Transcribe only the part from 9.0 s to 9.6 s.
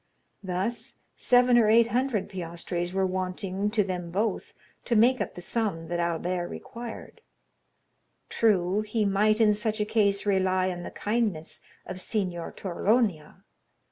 might in